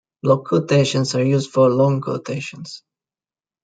[0.23, 2.81] Block quotations are used for long quotations.